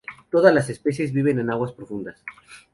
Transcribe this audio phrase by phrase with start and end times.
[0.31, 2.23] Todas las especies viven en aguas profundas.